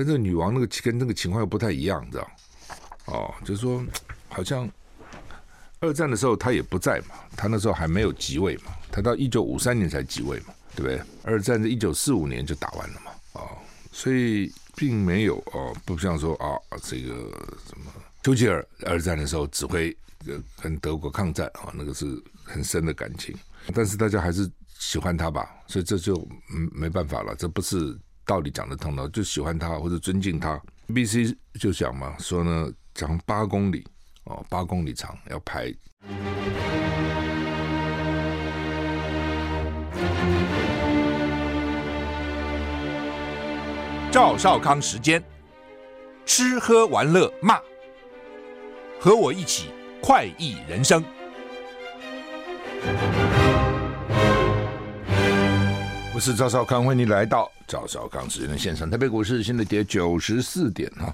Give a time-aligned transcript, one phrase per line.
[0.00, 2.30] 但这个女王那个跟那个情况又不太一样，知道？
[3.04, 3.84] 哦，就是说，
[4.30, 4.66] 好像
[5.80, 11.02] 二战的时候他也不在嘛，他那时候还没有即位嘛，他到一九五三年才即位嘛，对不对？
[11.22, 13.48] 二战是一九四五年就打完了嘛，哦，
[13.92, 17.12] 所以并没有哦，不像说啊，这个
[17.68, 17.92] 什么
[18.22, 19.94] 丘吉尔二战的时候指挥
[20.62, 22.06] 跟德国抗战啊，那个是
[22.42, 23.36] 很深的感情，
[23.74, 26.16] 但是大家还是喜欢他吧，所以这就
[26.54, 27.94] 嗯没办法了，这不是
[28.30, 30.62] 道理讲得通的，就喜欢他或者尊敬他。
[30.86, 32.72] BBC 就讲嘛，说呢。
[32.92, 33.86] 长八公里
[34.24, 35.72] 哦，八公里长要排。
[44.10, 45.22] 赵少康时间，
[46.26, 47.58] 吃喝玩乐骂，
[49.00, 49.70] 和我一起
[50.02, 51.02] 快意人生。
[56.20, 58.90] 我是赵少康，欢迎你来到赵少康时间的现场。
[58.90, 61.10] 台北股市现在跌九十四点哈。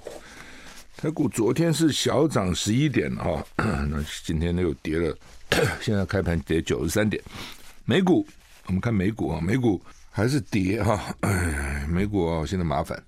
[0.97, 5.17] 台股昨天是小涨十一点哈， 那今天又跌了，
[5.79, 7.23] 现在开盘跌九十三点。
[7.85, 8.27] 美股
[8.65, 13.01] 我们看美股啊，美股还是跌哈，哎， 美股啊现在麻烦，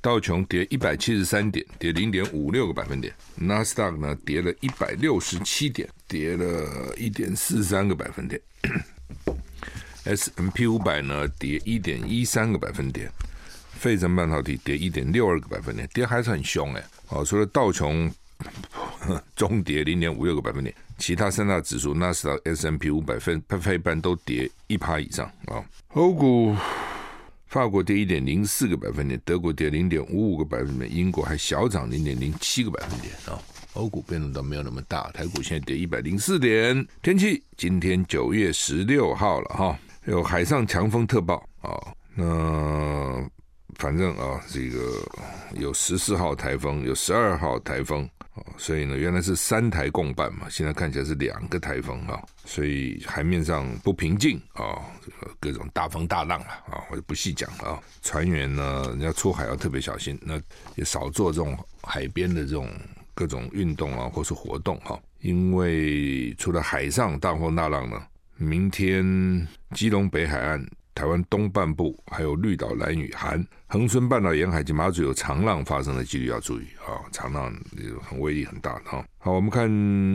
[0.00, 8.40] 道琼跌一百七十三点，跌零点五六个百分点；纳斯达克呢跌了一百六十七点，跌了一点四三个百分点
[10.04, 13.10] S M P 五百呢跌一点一三个百分点。
[13.72, 16.84] 费城半导体跌一点六二个百分点，跌还是很凶哎。
[17.08, 18.10] 哦，除了道琼
[19.36, 25.62] 中跌零点五六个百分点，其他三大指数纳斯达 S M P 五百分、费半都跌一趴以上啊。
[25.88, 26.56] 欧股，
[27.48, 33.38] 法国跌一点零四个百分点，德国跌零点五五个百分点，英国还小涨零点零七个百分点啊。
[33.74, 36.86] 欧股变动倒没有那么大，台股现在跌一百零四点。
[37.02, 41.70] 天气，今天九月十六号了哈，有海上强风特报啊，
[42.14, 43.28] 那。
[43.76, 44.78] 反正啊，这个
[45.54, 48.08] 有十四号台风，有十二号台风，
[48.56, 57.80] 所以呢，原来是三台共办嘛，现在看起来是两个台风啊，所以海面上不平静啊，这个各种大风大浪啊，啊，我就不细讲了啊。
[58.00, 60.40] 船员呢，你要出海要特别小心，那
[60.76, 62.70] 也少做这种海边的这种
[63.12, 68.00] 各种运动啊，或是活动哈，因为除了海上大风大浪呢，
[68.36, 70.66] 明天基隆北海岸。
[70.96, 77.52] 台湾东半部还有绿岛、兰屿、含恒春半岛沿海及马祖有长浪发生的几率要注意啊，长浪
[78.00, 79.04] 很威力很大哈。
[79.18, 79.68] 好，我们看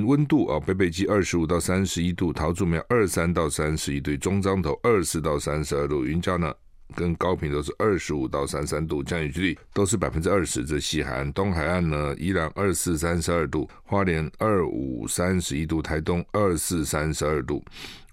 [0.06, 6.56] 温度啊，北北基二十五到三十一度，桃竹苗二三到三十一度，中彰头二四到三十二度，云嘉呢。
[6.96, 10.66] 跟高频都是二十五到三三度，降雨几率都是百分之二十。
[10.66, 17.64] 这西海岸、东海岸呢，依然二四三十二度，花莲二五三十一度，台东二四三十二度，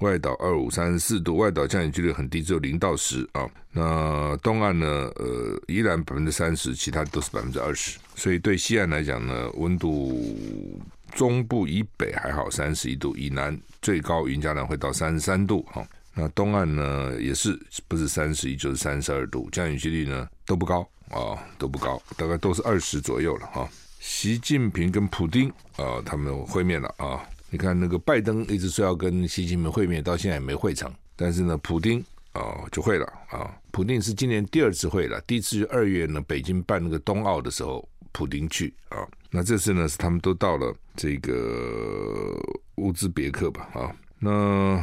[0.00, 3.48] 外岛二五三十四度，外岛降雨几率很低，只有零到十啊。
[3.72, 7.98] 那东岸呢，呃，依然百分之三十，其他都是百分之二十。
[8.14, 10.80] 所以对西岸来讲呢，温度
[11.14, 15.86] 中部以北还好，三十一度，以南最高云嘉南会到三十三度哈。
[16.18, 23.68] 那东岸呢，也是不是三十一就是三十二度，降雨几率呢都不高啊、都不高，大概都是二十左右了哈。
[24.00, 30.90] 习近平跟普丁啊、他们会面了啊、你看那个拜登一直说要跟习近平会面，到现在也没会成。
[31.14, 42.34] 但是呢，普丁啊、就会了啊、普丁是今年第二次会了，第一次二月呢北京办那个冬奥的时候，普丁去啊、那这次呢是他们都到了这个
[42.76, 44.82] 乌兹别克吧啊、那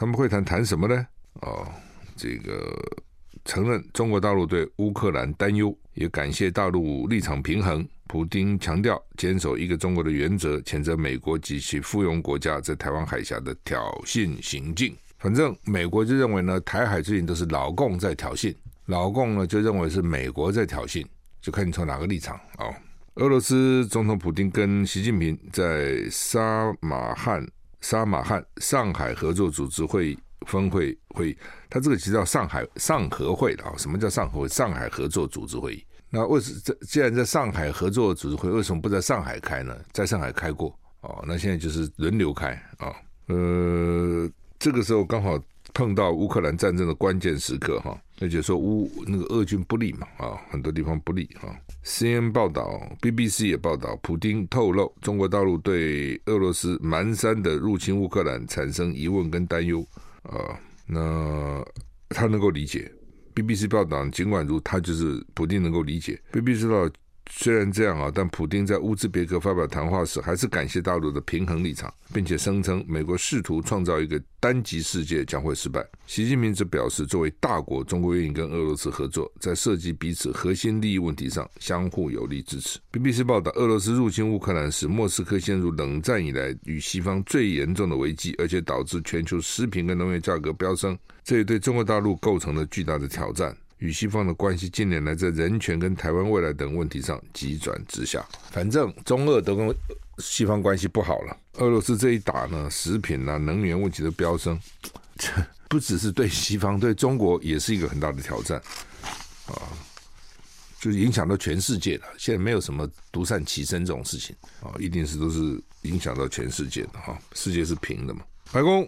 [0.00, 1.06] 他们会谈谈什么呢？
[1.42, 1.68] 哦，
[2.16, 2.74] 这个
[3.44, 7.86] 承认中国大陆对乌克兰担忧，也感谢大陆立场平衡。
[8.06, 14.96] 普丁强调坚守一个中国的原则，谴责美国及其附庸国家在台湾海峡的挑衅行径。
[15.18, 18.54] 反正美国就认为呢，台海最近都是老共在挑衅，
[18.86, 21.04] 老共呢就认为是美国在挑衅，
[21.42, 22.74] 就看你从哪个立场哦。
[23.16, 27.46] 俄罗斯总统普丁跟习近平在沙马汉。
[27.80, 33.74] 沙马汉上海合作组织会峰会会议，他这个其实叫上海上合会的啊。
[33.76, 34.48] 什么叫上合会？
[34.48, 35.84] 上海合作组织会议。
[36.08, 39.76] 那为什么既然在上海合作组织会，为什么不在上海开呢？
[39.92, 42.94] 在上海开过哦，那现在就是轮流开啊。
[43.26, 44.28] 呃，
[44.58, 45.38] 这个时候刚好。
[45.72, 51.56] 碰到乌克兰战争的关键时刻哈，而且说乌那个俄军不利嘛啊，很多地方不利啊。
[51.84, 59.84] CNN 报道，BBC 也报道，普丁透露中国大陆对俄罗斯蛮山的入侵乌克兰产生疑问跟担忧
[60.22, 61.64] 啊，那
[62.10, 62.90] 他能够理解。
[63.34, 66.94] BBC 报道，尽管如他就是普京能够理解，BBC 报道
[67.32, 75.82] 虽然这样啊，但普丁在乌兹别克发表谈话时，还是感谢大陆的平衡立场，并且声称美国试图创造一个单极世界将会失败。
[76.06, 82.78] 习近平则表示，作为大国，中国愿意跟俄罗斯合作，在涉及彼此核心利益问题上相互有力支持。
[82.92, 93.56] BBC 报道，俄罗斯入侵乌克兰时，莫斯科陷入冷战以来与西方最严重的危机，而且导致全球食品跟能源价格飙升，这也对中国大陆构成了巨大的挑战。
[93.80, 98.24] 与西方的关系近年来在人权跟台湾未来等问题上急转直下。
[98.50, 99.74] 反正中俄都跟
[100.18, 101.36] 西方关系不好了。
[101.54, 104.60] 俄罗斯这一打呢，食品啊、能源问题都飙升，
[105.16, 105.28] 这
[105.68, 108.60] 不只是对西方，对中国也是一个很大的挑战
[109.46, 109.56] 啊，
[110.78, 112.04] 就影响到全世界了。
[112.18, 117.18] 现在没有什么独善其身这种事情啊，一定是都是影响到全世界的哈。
[117.32, 118.20] 世界是平的嘛。
[118.52, 118.86] 白宫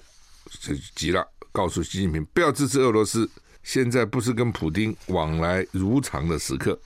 [0.61, 3.31] 就急了，告诉习近平不要支持俄罗斯。
[3.63, 6.79] 现在不是跟普京往来如常的时刻，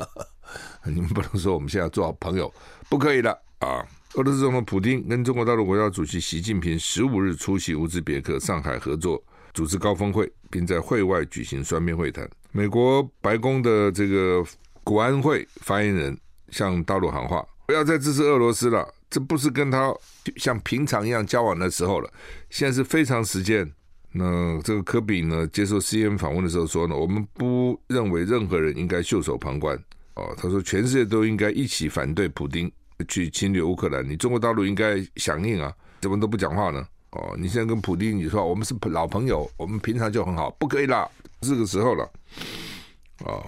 [0.84, 2.52] 你们不能说我们现在做好朋友，
[2.88, 3.30] 不可以的
[3.60, 3.86] 啊！
[4.14, 9.22] 俄罗斯总统普京跟中国大陆国家主席习近平十五日出席乌兹别克上海合作
[9.54, 12.28] 组织高峰会，并在会外举行双边会谈。
[12.50, 14.44] 美国白宫的这个
[14.84, 16.18] 国安会发言人
[16.50, 19.90] 向大陆喊话：不要再支持俄罗斯了，这不是跟他
[20.36, 22.12] 像平常一样交往的时候了，
[22.50, 23.72] 现在是非常时间。
[24.12, 29.76] 那这个科比呢，接受 C N 访问的时候说呢，我们不认为任何人应该袖手旁观。
[30.14, 32.70] 哦，他说全世界都应该一起反对普丁
[33.08, 34.06] 去侵略乌克兰。
[34.06, 36.86] 你中国大陆应该响应啊，怎么都不讲话呢？
[37.12, 41.08] 哦，你现在跟普丁你说我们是老朋友，我们平常就很好，不可以啦，
[41.40, 42.10] 这个时候了。
[43.24, 43.42] 哦，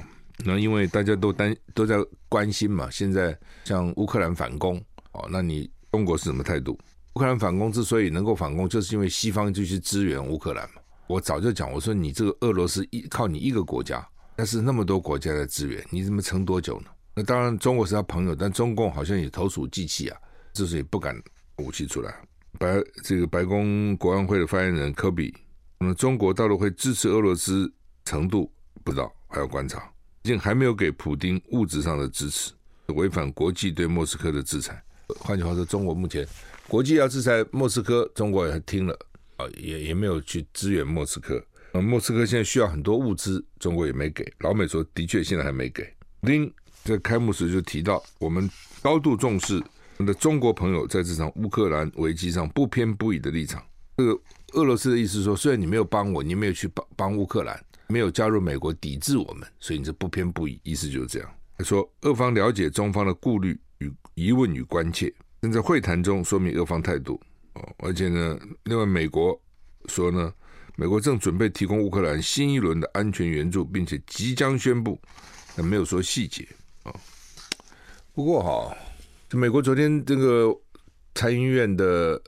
[0.44, 1.96] 那因为大家都担都在
[2.28, 4.82] 关心嘛，现在像乌克兰反攻，
[5.12, 6.78] 哦，那你中国是什么态度？
[7.14, 10.82] 乌克兰反攻之所以能够反攻，就是因为西方就去支援乌克兰嘛。
[11.06, 16.86] 我早就讲，我说你这个俄罗斯一靠你一个国家，但是那么多国家在支援，你怎么撑多久呢？
[17.14, 20.18] 那当然，中国是他朋友，但中共好像也投鼠忌器啊，
[20.52, 21.16] 就是也不敢
[21.58, 22.12] 武器出来。
[22.58, 25.32] 白这个白宫国安会的发言人科比，
[25.78, 27.72] 那么中国大陆会支持俄罗斯
[28.04, 28.50] 程度
[28.82, 29.78] 不知道，还要观察。
[30.22, 32.50] 毕竟还没有给普丁物质上的支持，
[32.88, 34.82] 违反国际对莫斯科的制裁。
[35.20, 36.26] 换句话说，中国目前。
[36.68, 38.98] 国际要制裁莫斯科，中国也听了
[39.36, 41.44] 啊，也也没有去支援莫斯科。
[41.72, 44.24] 啊，莫斯科现在需要很多物资，中国也没给。
[44.40, 45.92] 老美说，的确现在还没给。
[46.22, 46.50] 林
[46.82, 48.48] 在开幕时就提到，我们
[48.80, 49.54] 高度重视
[49.98, 53.62] 我们的中国朋友在这场乌克兰危机上不偏不倚的立场。
[53.96, 54.18] 这个
[54.54, 61.30] 俄罗斯的意思说，虽然你没有帮我，你没有去帮帮乌克兰，没有加入美国抵制我们，所以你这不偏不倚，意思就是这样。
[61.58, 65.12] 他说，俄方了解中方的顾虑与疑问与关切。
[65.44, 67.20] 正在会谈中说明俄方态度
[67.52, 69.38] 哦，而且呢，另外美国
[69.90, 70.32] 说呢，
[70.74, 74.98] 美国正准备提供乌克兰新一轮的安全援助，并且即将宣布，
[75.54, 76.48] 但没有说细节
[76.84, 76.94] 啊。
[78.14, 78.74] 不过哈，
[79.28, 80.50] 就美国昨天这个
[81.14, 82.18] 参议院的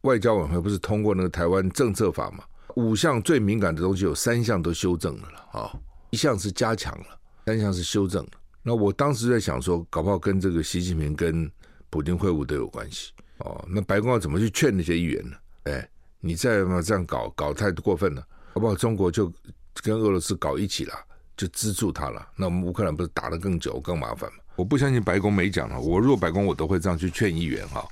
[0.00, 2.44] 外交委员会不是通过那个台湾政策法嘛？
[2.76, 5.78] 五项最敏感的东西有三项都修正了了啊，
[6.08, 8.30] 一项是加强了，三项是修正了。
[8.62, 11.46] 那我当时在想说，搞不好跟这个习近平跟
[11.94, 15.36] 普京会晤都有关系哦，那白宫要怎么去劝那些议员呢？
[15.62, 15.88] 哎，
[16.18, 18.74] 你再嘛这样搞搞太过分了，好不好？
[18.74, 19.32] 中国就
[19.74, 20.94] 跟俄罗斯搞一起了，
[21.36, 22.26] 就资助他了。
[22.34, 24.38] 那我们乌克兰不是打得更久更麻烦吗？
[24.56, 25.80] 我不相信白宫没讲了。
[25.80, 27.86] 我如果白宫，我都会这样去劝议员哈。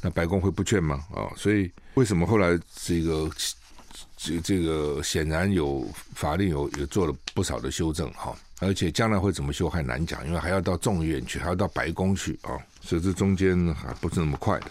[0.00, 1.04] 那白宫会不劝吗？
[1.12, 3.28] 啊，所以为什么后来这个
[4.16, 5.84] 这这个显然有
[6.14, 8.32] 法令有有做了不少的修正哈？
[8.60, 12.54] 而且将来会怎么修还难讲，因为还要到众议院去，还要到白宫去啊。
[12.82, 14.70] 所以这中间还不是那么快的，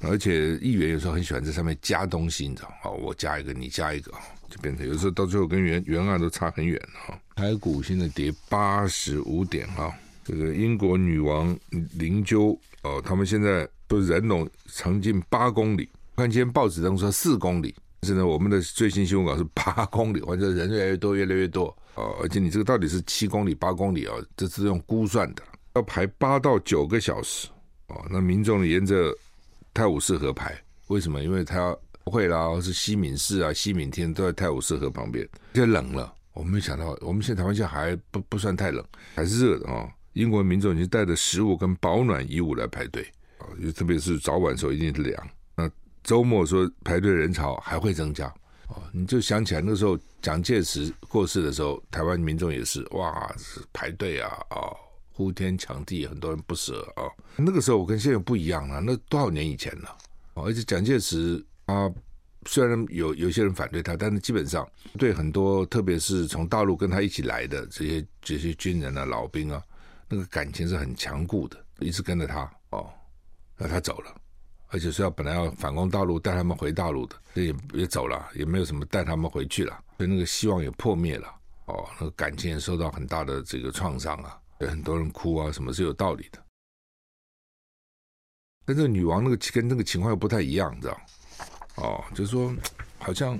[0.00, 2.90] 而且议员有时候很喜欢在上面加东西，你知道吗？
[2.90, 4.12] 我加一个，你加一个，
[4.50, 7.18] 就变成有时候到最后跟原原案都差很远哈。
[7.34, 9.92] 台股现在跌八十五点哈，
[10.24, 11.58] 这个英国女王
[11.94, 24.14] 灵柩哦，他们现在都人龙长近八公里，看今天报纸上说四公里，但是呢，我们的最新新闻稿是 八公里，反正人越来越多，越来越多哦，而且你这个到底是七公里、八公里啊？
[24.36, 25.42] 这是用估算的。
[25.74, 27.48] 要排八到九个小时
[27.88, 29.12] 哦，那民众沿着
[29.72, 31.22] 泰晤士河排，为什么？
[31.22, 36.14] 因为他不会啦，是西敏寺啊、西敏厅都在泰晤士河旁边，就冷了。
[36.32, 38.84] 我没想到，我们现在台湾现在还不不算太冷，
[39.16, 39.88] 还是热的哦。
[40.12, 43.04] 英国民众已经带着食物跟保暖衣物来排队
[43.38, 45.28] 啊，特别是早晚时候一定是凉。
[45.56, 45.68] 那
[46.04, 48.26] 周末说排队人潮还会增加
[48.68, 54.56] 哦，你就想起来那时候蒋介石过世的时候，台湾民众也是哇，是排队啊啊。
[54.58, 54.76] 哦
[55.16, 57.06] 呼天抢地，很多人不舍啊。
[57.36, 59.96] 那个时候我跟现在不一样了，那多少年以前了？
[60.34, 61.88] 而且蒋介石啊，
[62.46, 64.68] 虽然有有些人反对他，但是基本上
[64.98, 69.62] 对很多，特别是从大陆跟他一起来的这些这些军人啊、老兵啊，
[70.08, 72.90] 那个感情是很强固的，一直跟着他哦，
[73.56, 74.12] 那他走了，
[74.66, 81.28] 而且是要本来要反攻大陆，带他们回大陆的，也也走了，也没有什么带他们回去了，所以那个希望也破灭了
[81.66, 84.36] 哦，那个感情也受到很大的这个创伤啊，
[84.68, 86.38] 很多人哭啊，什么是有道理的。
[88.66, 91.00] 但这个女王那个跟那个情况又不太一样，知道？
[91.76, 92.54] 哦，就是说，
[92.98, 93.38] 好像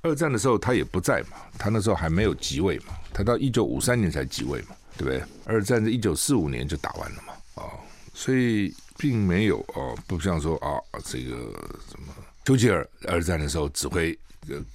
[0.00, 5.22] 二战的时候她也不在嘛，她那时候还没有即位嘛，她到一九五三年才即位嘛，对不对？
[5.44, 7.70] 二战在一九四五年就打完了嘛，哦，
[8.14, 11.36] 所以并没有哦，不像说啊、这个
[11.90, 14.18] 什么丘吉尔二战的时候指挥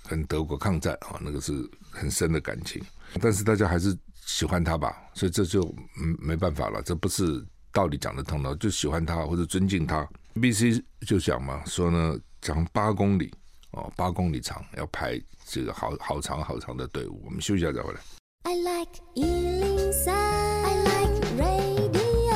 [0.07, 2.83] 跟德国抗战啊、哦，那个是很深的感情，
[3.19, 3.97] 但是大家还是
[4.31, 5.61] 喜欢他吧，所以这就
[6.01, 7.45] 嗯没办法了，这不是。
[7.73, 10.05] 道理讲得通的，就喜欢他或者尊敬他。
[10.35, 13.33] BBC 就讲嘛，说呢，讲八公里
[13.71, 17.21] 哦，八公里长，要排这个好好长好长的队伍。
[17.23, 18.01] 我们休息一下再回来。
[18.43, 22.35] I like 103, I like radio。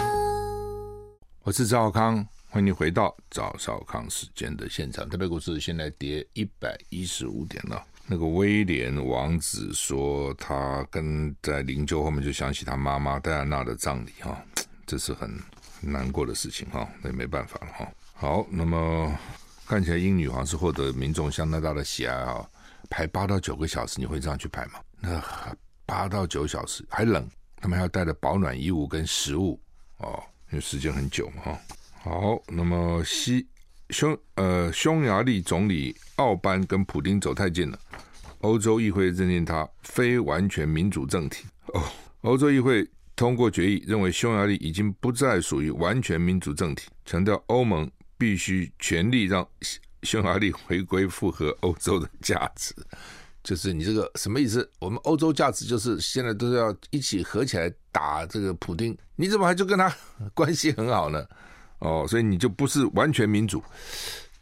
[1.43, 5.09] 我是赵少康，欢迎你回到赵少康时间的现场。
[5.09, 7.85] 特别股市现在跌一百一十五点了。
[8.07, 14.39] 那个威廉王子说，他跟在灵柩后面就想起他妈妈戴安娜的葬礼哈。
[14.85, 15.35] 这是很
[15.81, 17.91] 难过的事情哈，那也没办法了哈。
[18.13, 19.12] 好，那么
[19.65, 22.47] 看起来英女皇是获得民众相当大的喜爱啊，
[22.89, 24.74] 排八到九个小时，你会这样去排吗？
[25.00, 25.19] 那
[25.88, 29.59] 八到九小时还冷，他们还要带着保暖衣物跟食物
[29.97, 31.59] 哦，因为时间很久嘛哈。
[32.03, 33.47] 好，那么西
[33.89, 37.79] 匈呃匈牙利总理奥班跟普丁走太近了，
[38.39, 41.81] 欧洲议会认定他非完全民主政体哦，
[42.21, 42.87] 欧洲议会。
[43.17, 49.47] 通过决议，认为匈牙利已经不再属于完全民主政体，强调欧盟必须全力让
[50.03, 52.75] 匈牙利回归符合欧洲的价值。
[53.41, 54.69] 就是你这个什么意思？
[54.79, 59.89] 我们欧洲价值就是现在都要一起合起来打这个普丁，你怎么还就跟他
[60.35, 61.25] 关系很好呢？
[61.79, 63.63] 哦，所以你就不是完全民主。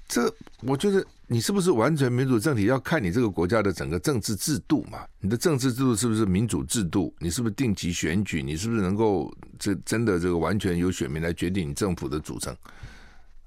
[0.07, 1.05] 这我觉得。
[1.25, 2.65] 你是不是完全民主政体？
[2.65, 4.99] 要看你这个国家的整个政治制度嘛？
[5.19, 7.11] 你的政治制度是不是民主制度？
[7.17, 8.43] 你是不是定期选举？
[8.43, 12.53] 你是不是能够这真的这个完全由选民来决定你政府的组成？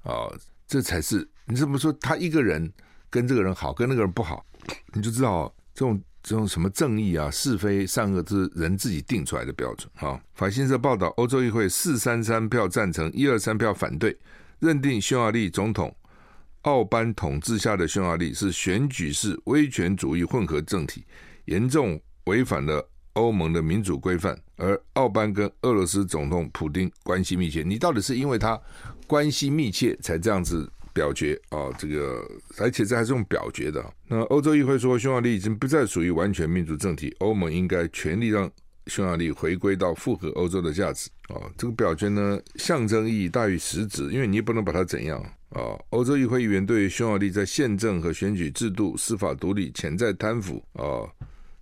[0.03, 1.93] 啊、哦，这才是你怎么说？
[1.93, 2.69] 他一个人
[3.09, 4.45] 跟这个人好，跟那个人不好，
[4.91, 14.13] 你就知道这种这种什么正义啊、是非善恶，是人自己定出来的标准啊、法新社报道，欧洲议会四三三票赞成，一二三票反对，
[14.59, 15.95] 认定匈牙利总统。
[16.63, 21.05] 奥班统治下的匈牙利是选举式威权主义混合政体，
[21.45, 24.37] 严重违反了欧盟的民主规范。
[24.57, 28.59] 而奥班跟俄罗斯总统普丁关系密切，你到底是因为他
[29.07, 31.69] 关系密切才这样子表决啊？
[31.77, 32.27] 这个
[32.57, 33.93] 而且这还是用表决的。
[34.07, 38.49] 那欧洲议会说，匈牙利已经不再属于完全民主政体，欧盟应该全力让
[38.87, 41.11] 匈牙利回归到符合欧洲的价值。
[41.27, 45.21] 啊，这个表决呢，象征意义大于实质，因为你也不能把它怎样。
[45.49, 51.05] 啊，欧洲议会议员对于匈牙利在宪政和选举制度、司法独立、潜在贪腐啊，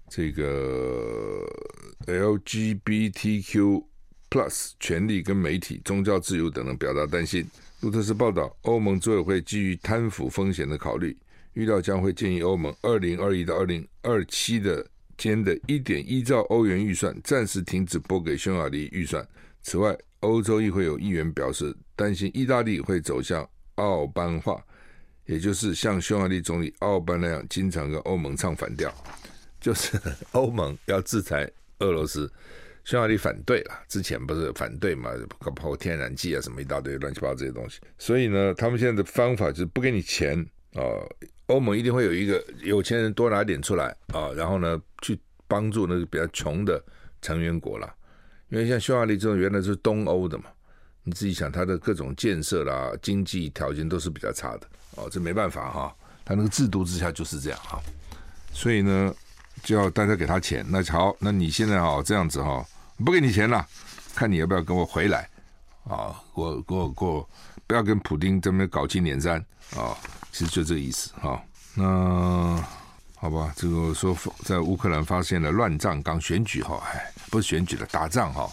[0.09, 1.45] 这个
[2.07, 3.83] LGBTQ
[4.29, 7.45] plus 权利跟媒体、宗教自由等等表达担心。
[7.85, 11.15] 路透社报道，欧盟执委会基于贪腐风险的考虑，
[11.53, 14.83] 预料将会建议欧盟二零二一到二零二七的
[15.19, 19.23] 间的一点一兆欧元预算暂时停止拨给匈牙利预算。
[19.61, 23.47] 此外，欧洲议会有议员表示担心意大利会走向。
[23.75, 24.59] 奥班化，
[25.25, 28.91] 也就是像匈牙利总理奥班那样，经常跟欧盟唱反调，
[29.61, 29.99] 就是
[30.31, 31.47] 欧盟要制裁
[31.79, 32.31] 俄罗斯，
[32.85, 33.77] 匈牙利反对了。
[33.89, 37.81] 之前不是反对嘛，包括天然气啊什么一大堆乱七八糟这些东西。
[37.97, 40.39] 所以呢，他们现在的方法就是不给你钱
[40.75, 40.81] 啊，
[41.47, 46.81] 欧盟一定会有一个有钱人多拿点出来啊，然后呢去帮助那个比较穷的
[47.21, 47.93] 成员国了。
[48.47, 50.45] 因为像匈牙利这种原来是东欧的嘛。
[51.07, 57.79] 你自己想，他的各种建设啦、经济条件都是比较差的哦，这没办法哈，他那个制度之下就是这样哈，
[58.51, 59.13] 所以呢，
[59.63, 60.65] 就要大家给他钱。
[60.67, 62.65] 那好，那你现在哈这样子哈，
[63.03, 63.67] 不给你钱了，
[64.13, 65.29] 看你要不要跟我回来
[65.83, 66.15] 啊？
[66.33, 67.29] 我我我，
[67.67, 69.37] 不要跟普丁这边搞七连三
[69.75, 69.97] 啊！
[70.31, 71.41] 其实就这个意思哈。
[71.73, 72.63] 那
[73.15, 76.81] 好吧，这个说在乌克兰发现了乱葬岗选举哈，
[77.29, 78.49] 不是选举了，打仗哈。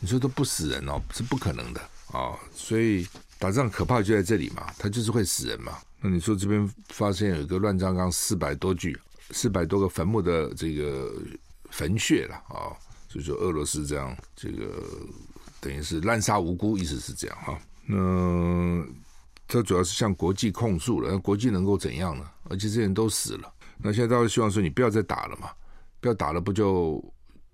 [0.00, 1.80] 你说都不死人哦，是不可能的
[2.12, 3.08] 啊、所以
[3.40, 5.78] 打仗可怕就在这里嘛，他就是会死人嘛。
[6.00, 8.96] 那你说这边发现有一个乱葬岗四百多具、
[9.30, 11.12] 四百多个坟墓的这个
[11.70, 12.70] 坟穴了啊、
[13.14, 14.82] 所以说俄罗斯这样，这个
[15.60, 17.56] 等于是滥杀无辜，意思是这样哈、
[17.86, 18.84] 那
[19.46, 22.28] 这主要是向国际控诉了，那国际能够怎样呢？
[22.50, 25.48] 而且这些人都死了，那现在大家希望说你不要再打了嘛，
[26.00, 27.00] 不要打了，不就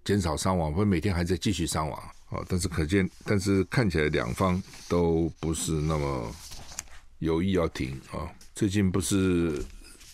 [0.03, 2.01] 减少伤亡，不每天还在继续伤亡
[2.31, 2.43] 啊。
[2.49, 6.35] 但是可见，但是看起来两方都不是那么
[7.19, 8.33] 有意要停啊。
[8.55, 9.63] 最近不是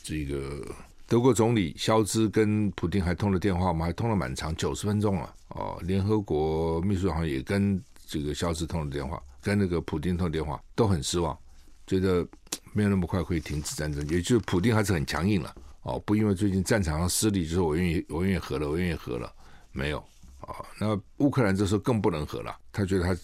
[0.02, 0.66] 这个
[1.08, 3.86] 德国总理肖兹跟普丁还通了电话吗？
[3.86, 5.78] 还通了蛮长，九十分钟了哦。
[5.82, 11.38] 联合国秘书长也跟这个肖兹通了电话，跟那个普丁通了电话，都很失望，
[11.86, 12.26] 觉得
[12.72, 14.04] 没有那么快可以停止战争。
[14.08, 15.54] 也就是普丁还是很强硬了。
[15.82, 19.32] 哦，不因为最近战场上失利，就是我愿意，我愿意和了，我愿意和了，
[19.70, 19.98] 没有
[20.40, 20.66] 啊、哦。
[20.80, 23.16] 那乌克兰这时候更不能和了，他觉得他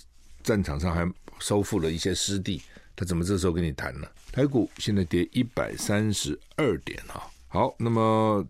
[0.44, 1.04] 战场上还
[1.40, 2.62] 收复了一些失地，
[2.94, 4.06] 他怎么这时候跟你谈呢？
[4.30, 8.42] 台股现在跌一百三十二点啊、好，那么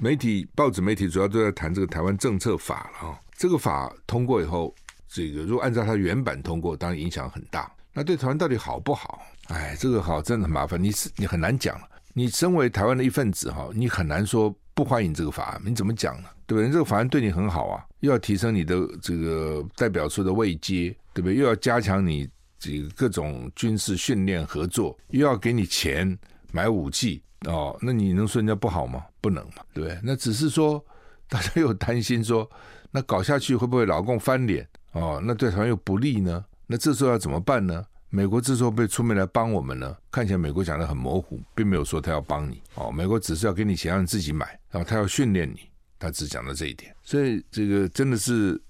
[0.00, 4.74] 媒体、报纸媒体主要都在谈这个台湾政策法了啊、这个法通过以后，
[5.08, 7.72] 这个如果按照它原版通过，当然影响很大。
[7.94, 9.22] 那对台湾到底好不好？
[9.46, 11.88] 哎，这个好真的很麻烦，你是你很难讲了。
[12.12, 16.28] 你身为台湾的一份子哈，你很难说不欢迎这个法案，你怎么讲呢？
[16.46, 16.70] 对不对？
[16.70, 21.36] 这个法案对你很好啊，又要提升你的这个代表处的位阶，对不对？
[21.36, 26.18] 又要加强你这个各种军事训练合作，又要给你钱
[26.52, 29.04] 买武器哦，那你能说人家不好吗？
[29.20, 29.98] 不能嘛，对？
[30.02, 30.84] 那只是说
[31.28, 32.48] 大家又担心说，
[32.90, 35.20] 那搞下去会不会老共翻脸哦？
[35.24, 36.44] 那对台湾又不利呢？
[36.66, 37.84] 那这时候要怎么办呢？
[38.08, 39.96] 美国这时候被出面来帮我们呢？
[40.10, 42.90] 看起来美国讲的很模糊，并没有说他要帮你哦。
[42.92, 46.94] 美国只是要给你钱让你自己买，然后他要训练你，他只讲了这一点。
[47.02, 48.60] 所以这个真的是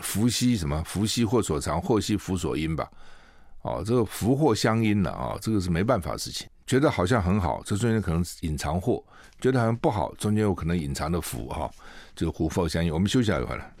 [0.00, 0.82] 福兮什么？
[0.84, 2.88] 福兮祸所长，祸兮福所因吧？
[3.62, 6.46] 哦，这个福祸相因了啊，这个是没办法的事情。
[6.70, 9.02] 觉得好像很好，这中间可能隐藏祸；
[9.40, 11.68] 觉得好像不好，中间有可能隐藏的福哈，
[12.14, 12.94] 就是福祸相因。
[12.94, 13.72] 我们休息一下就好了。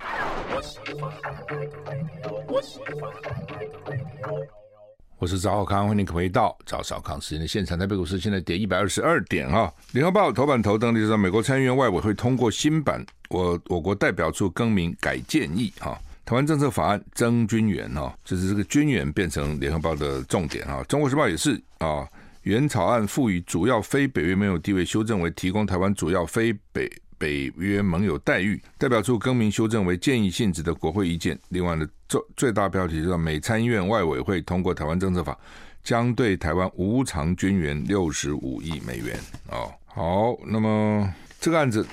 [5.18, 7.78] 我是赵少康，欢迎回到赵少康时间的现场。
[7.78, 9.72] 台北股市现在跌一百二十二点哈。
[9.92, 15.96] 联合报头版头登的就是美国参议院外委会通过新版我我国代表处更名改建议哈。
[16.24, 20.82] 台湾政策法案增军援哈，就是这个军援变成联合报的重点哈。
[20.88, 22.04] 中国时报也是啊，
[22.42, 26.90] 原草案赋予主要非北约盟友地位修正为提供台湾主要非北。
[27.18, 31.38] 北约盟友待遇代表处更名修正为建议性质的国会意见。
[31.50, 35.38] 另外呢最最大标题就是美参议院外委会通过台湾政策法，
[35.84, 39.20] 将对台湾无偿军援六十五亿美元。
[39.50, 41.86] 哦，好，那么这个案子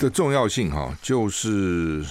[0.00, 2.04] 的重要性哈，就是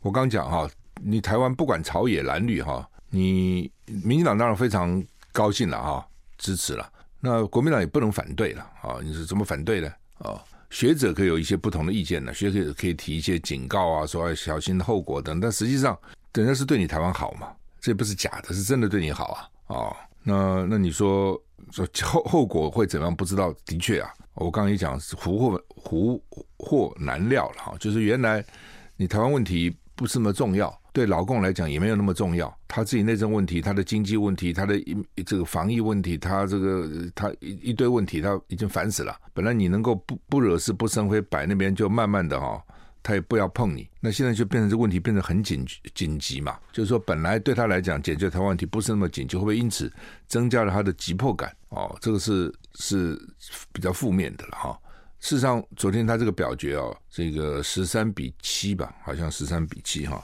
[0.00, 0.68] 我刚讲哈，
[1.00, 6.04] 你台湾不管朝野蓝绿哈，你民进党当然非常高兴了哈，
[6.38, 6.90] 支持了。
[7.24, 9.90] 那国民党也不能反对了啊，你是怎么反对呢？
[10.18, 10.36] 啊？
[10.68, 15.40] 学者可以有一些不同的意见呢，学者可以提一些警告啊，说要小心后果等。
[15.40, 15.98] 但实际上，
[16.34, 17.48] 人家是对你台湾好嘛，
[17.80, 19.48] 这不是假的，是真的对你好啊。
[19.68, 23.14] 哦，那那你说说后后果会怎样？
[23.16, 23.54] 不知道。
[23.64, 26.22] 的确啊，我刚刚也讲是，福祸福
[26.58, 27.74] 祸难料了哈。
[27.80, 28.44] 就是原来
[28.96, 30.78] 你台湾问题不是那么重要。
[30.94, 34.80] 对老共来讲也没有那么重要，他自己内政问题、他的经济问题、他的
[35.26, 39.12] 这个防疫问题、他这个他一一堆问题，他已经烦死了。
[39.32, 42.62] 本来你能够不不惹事不生非，摆那边就慢慢的哈、
[43.02, 43.90] 他也不要碰你。
[43.98, 49.92] 那现在就变成这问题变得很紧紧急嘛，就是说本来对他来讲解决台湾问题不是那么紧急，会不会因此
[50.28, 51.52] 增加了他的急迫感？
[51.70, 53.20] 哦，这个是是
[53.72, 54.78] 比较负面的了哈。
[55.18, 60.22] 事实上，昨天他这个表决哦，这个十三比七吧，好像十三比七哈。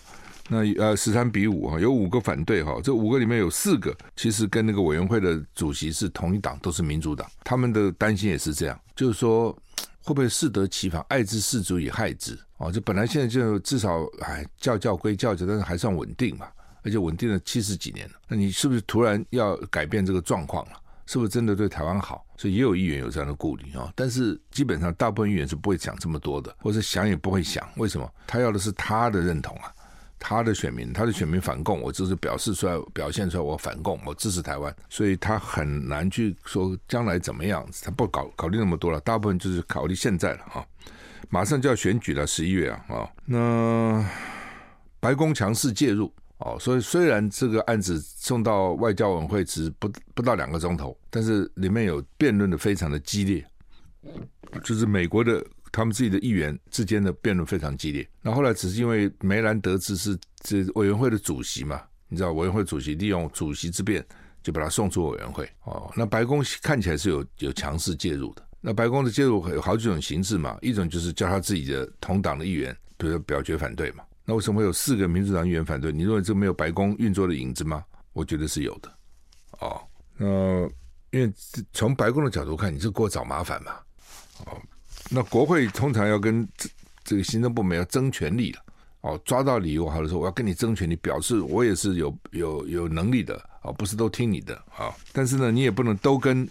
[0.52, 9.56] 那呃十三比五哈，有五个反对哈，这五个里面有四个其实跟那个委员会的主席是同一党，都是民主党，他们的担心也是这样，就是说
[10.02, 16.48] 会不会适得其反，爱之适足以害之哦，就本来现在就至少哎叫叫归叫叫，但是还算稳定嘛，
[16.82, 20.72] 而且稳定了七十几年了，那你是不是突然要改变这个状况了？
[21.06, 22.24] 是不是真的对台湾好？
[22.36, 28.08] 所以也有议员有这样的顾虑啊，但是基本上大部分议员是不会讲这么多的，或者想也不会想，为什么？
[28.26, 29.72] 他要的是他的认同啊。
[30.22, 40.64] 他的选民，他的选民反共，我就是表示出来，表现出来，我反共，我支持台湾，所以他很难去说将来怎么样，他不搞考虑那么多了，大部分就是考虑现在了啊，
[41.30, 44.06] 马上就要选举了，十一月啊啊，那
[45.00, 53.44] 白宫强势介入哦，所以虽然这个案子送到外交委员会只不不到两个钟头，但是里面有辩论的非常的激烈，
[54.62, 55.42] 就是美国的。
[55.72, 58.09] 他们自己的议员之间的辩论非常激烈。
[58.22, 64.04] 那后来只是因为梅兰德兹是这委员会的主席嘛，你知道委员会主席利用主席之便
[64.42, 65.48] 就把他送出委员会。
[65.64, 68.46] 哦，那白宫看起来是有有强势介入的。
[68.61, 74.04] 那白宫的介入有好几种形式嘛，一种就是叫他自己的同党的议员，比如说表决反对嘛。
[74.24, 75.90] 那为什么会有四个民主党议员反对？
[75.90, 77.85] 你认为这没有白宫运作的影子吗？
[78.12, 78.92] 我觉得是有的。
[79.61, 79.80] 哦，
[80.16, 80.26] 那
[81.11, 81.33] 因为
[81.72, 83.72] 从白宫的角度看，你是给我找麻烦嘛？
[84.46, 84.61] 哦。
[85.10, 86.68] 那国会通常要跟这
[87.04, 88.60] 这个行政部门要争权力了，
[89.00, 96.48] 哦，抓到理由好的时候，我要跟你争权，你表示我也是有有有能力的哦，不是都听你的啊、但是呢，你也不能都跟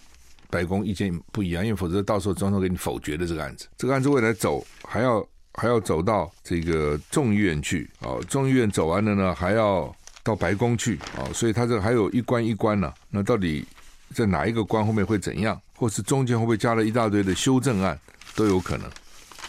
[0.49, 13.65] 白宫意见不一样，因为否则到时候总统给你否决的这个案子，这个案子未来走还要还要走到这个众议院去哦，众议院走完了呢，还要到白宫去哦，所以他这还有一关一关呢、那到底
[14.13, 17.97] 在哪一个关后面会怎样，或是中间会不会加了一大堆的修正案，
[18.35, 18.89] 都有可能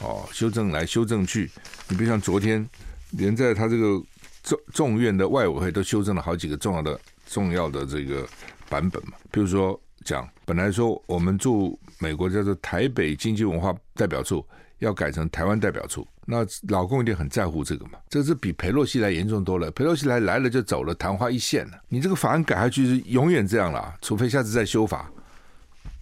[0.01, 1.51] 哦，修正来修正去。
[1.89, 2.69] 你比如像昨天。
[3.15, 4.01] 连在他这个
[4.45, 8.25] 众众院的外委会都修正了好几个重要的重要的这个
[8.69, 14.47] 版本嘛，比如说讲本来说我们驻美国叫做台北经济文化代表处
[14.79, 25.11] 要改成台湾代表处，那老公一定很在乎这个嘛，这是比裴洛西来严重多了，裴洛西来来了就走了，昙花一现了，你这个法案改下去是永远这样了，除非下次再修法，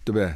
[0.03, 0.31] 对不对？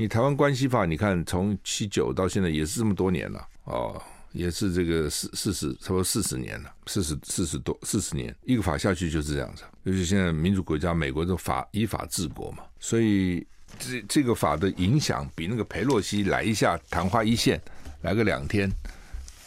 [0.00, 4.00] 你台湾关系法你看从七九到现在也是这么多年了哦。
[4.32, 9.64] 也是这个四四十，差不多四十年了，四十四十多四十年，一个法下去就是这样子。
[9.82, 13.44] 尤其现在民主国家，美国的法依法治国嘛，所以
[13.76, 17.60] 这这个法的影响比那个裴洛西来一下昙花一现，
[18.02, 18.70] 来个两天，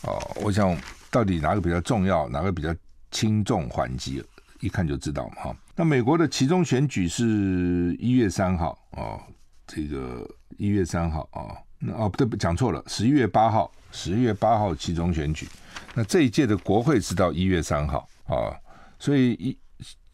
[0.01, 0.77] 哦，我想
[1.09, 2.75] 到底哪个比较重要，哪个比较
[3.09, 4.21] 轻重缓急，
[4.59, 5.57] 一看就知道嘛哈。
[5.77, 9.17] 那美国的其中选举是一月三号哦，
[9.65, 10.29] 这个
[10.63, 13.71] 一月三号啊，那哦不对，讲错了，十一月八号。
[13.95, 15.47] 十一月八号期中选举，
[15.93, 18.49] 那这一届的国会是到一月三号啊，
[18.97, 19.55] 所以一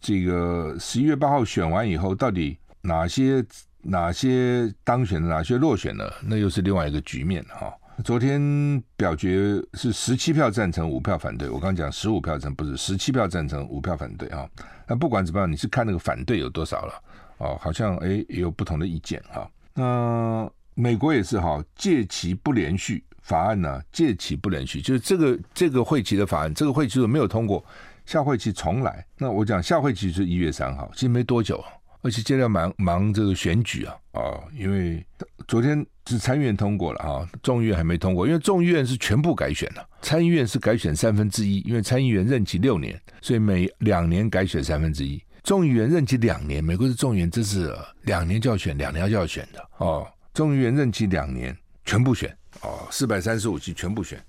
[0.02, 3.42] 这个十一月八号选完以后，到底哪些
[3.84, 7.74] 哪些当选的，哪些落选了，那又是另外一个局面哈。
[8.04, 11.50] 昨天表决是十七票赞成，五票反对。
[11.50, 14.46] 我刚讲十五票赞成，不是十七票赞成，五票反对啊。
[14.88, 16.94] 那不管怎么样，你是看那个反对有多少了
[17.38, 17.58] 哦？
[17.62, 19.50] 好像诶也有不同的意见哈。
[19.80, 23.02] 那美国也是哈，借期不连续。
[23.22, 27.64] 法案呢，借期不连续，就是这个这个会期的法案，这个会期如果没有通过，
[28.04, 29.06] 下会期重来。
[29.20, 31.64] 那我讲下会期是一月三号，其实没多久，
[32.02, 35.06] 而且接着忙忙这个选举啊啊、因为
[35.48, 45.22] 昨天是参议院通过了啊，众议院还没通过，因为众议院是全部改选了，参议院是改选三分之一，因为参议员任期六年，所以每两年改选三分之一。
[45.50, 50.08] 众议员任期两年，美国的众议员这是两年就要选，两年就要选的哦。
[50.32, 52.30] 众议员任期两年，全部选。
[52.62, 54.24] 哦，四百三十五席全部选，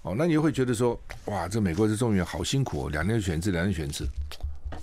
[0.00, 4.08] 哦，那你会觉得说，哇，这美国这众议员好辛苦哦，两年选一次，两年选一次。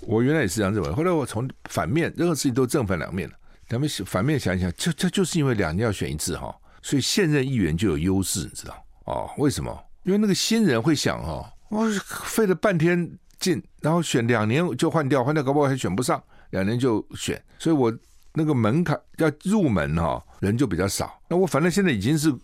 [0.02, 3.34] 我原来也是这样认为，后来我从反面，任何事情都正反两面了。
[3.70, 8.86] 两面反面想一想，这这就是因为两年要选一次哈，所以现任议员就有优势，你知道？
[9.06, 9.76] 哦，为什么？
[10.04, 11.90] 因为那个新人会想哦，我
[12.24, 17.92] 费了半天进，然后选两年就换掉，换掉搞不好还选不上，两年就选，所以我
[18.32, 21.20] 那个门槛要入门哈，人就比较少。
[21.28, 22.34] 那我反正现在已经是。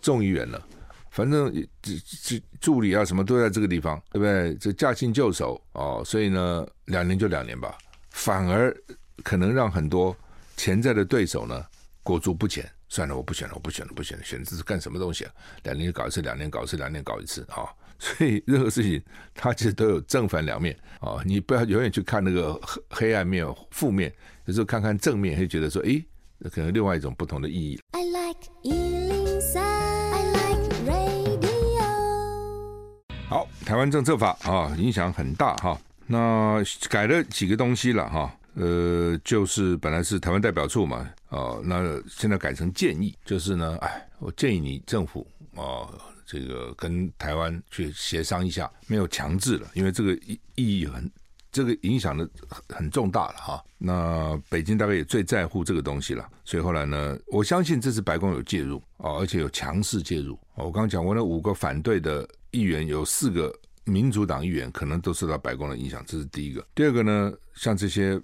[0.00, 0.66] 众议员了，
[1.10, 1.52] 反正
[1.82, 4.54] 这这助理啊什么都在这个地方，对不对？
[4.56, 7.76] 这驾轻就熟哦，所以呢，两年就两年吧，
[8.10, 8.74] 反而
[9.22, 10.14] 可能让很多
[10.56, 11.62] 潜在的对手呢
[12.02, 12.70] 裹足不前。
[12.88, 15.32] 算了，我不选了，我不选了，不选了，选这是干什么东西啊？
[15.64, 17.68] 两年搞一次，两年搞一次，两年搞一次啊、
[18.04, 19.02] 所以任何事情
[19.34, 24.12] 它其实都有正反两面啊、哦，你不要永远去看那个黑黑暗面、负面，
[24.44, 26.04] 有时候看看正面，会觉得说，诶，
[26.52, 27.80] 可能另外一种不同的意义。
[27.92, 28.40] I like
[33.26, 35.80] 好，台湾政策法啊，影响很大哈。
[36.06, 45.88] 那改了几个东西了哈，呃，就是本来是台湾代表处嘛，哦，那现在改成建议，就是呢，哎，我建议你政府哦，
[46.24, 51.10] 这个跟台湾去协商一下，没有强制了，因为这个意意义很，
[51.52, 53.64] 这个影响的很很重大了哈。
[53.78, 60.38] 那北京大概也最在乎这个东西了，所以后来呢，我相信这次白宫有介入哦，而且有强势介入。
[60.54, 62.28] 我刚刚讲过那五个反对的。
[62.54, 66.64] 议员有四个民主党议员可能都受到白宫的影响，这是第一个。
[66.72, 68.16] 第二个呢，像这些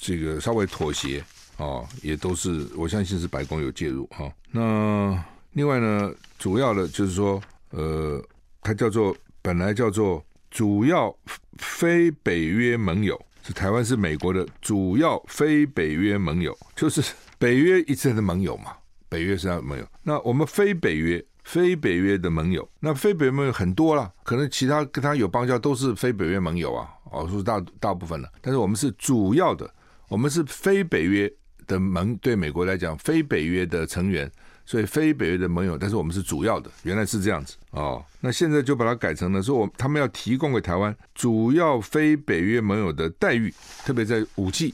[0.00, 1.22] 这个稍微妥协
[1.58, 4.32] 啊，也都是我相信是白宫有介入哈。
[4.50, 5.22] 那
[5.52, 8.22] 另外呢，主要的就是说，呃，
[8.62, 11.14] 它叫做本来叫做主要
[11.58, 17.02] 非北约盟友，是台湾是美国的主要非北约盟友，就是
[17.38, 18.72] 北约一直的盟友嘛，
[19.08, 21.24] 北约是他的盟友，那我们非北约。
[21.42, 28.30] 非北约的盟友，那非北约盟友很多了，可能其他跟他有邦交都是非北约盟友啊，哦，是大大部分的。
[28.42, 29.68] 但是我们是主要的，
[30.08, 31.32] 我们是非北约
[31.66, 34.30] 的盟，对美国来讲，非北约的成员，
[34.70, 38.00] 所以非北约的盟友，但是我们是主要的，原来是这样子哦。
[38.20, 43.52] 那现在就把它改成了说，我他们要提供给台湾主要非北约盟友的待遇，
[43.84, 44.72] 特别在武器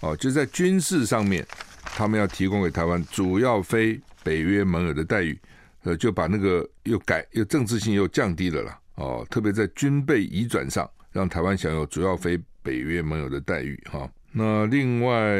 [0.00, 1.46] 哦，就在军事上面，
[1.82, 5.38] 他们要提供给台湾主要非北约盟友的待遇。
[5.84, 14.06] 呃，就把那个又改又政治性又降低了啦，哦，特别在军备移转上，让台湾享有主要非北约盟友的待遇哈。
[14.30, 15.38] 那另外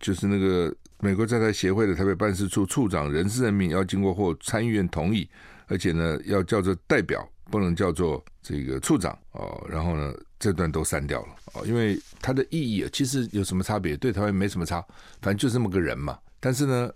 [0.00, 5.28] 就是那个美国在台协会的台北办事处处长人事任命要经过或参议院同意，
[5.66, 9.66] 而且呢要叫做代表，不能叫做这个处长哦。
[9.68, 13.96] 然后呢这段都删掉了哦，因为它的意义其实有什么差别？
[13.96, 14.80] 对台湾没什么差，
[15.20, 16.18] 反正就这么个人嘛。
[16.38, 16.90] 但是呢。